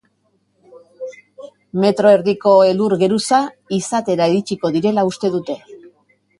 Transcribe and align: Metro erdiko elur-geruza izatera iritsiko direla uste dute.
Metro 1.83 2.15
erdiko 2.17 2.55
elur-geruza 2.71 3.43
izatera 3.79 4.31
iritsiko 4.35 4.75
direla 4.81 5.07
uste 5.15 5.35
dute. 5.39 5.63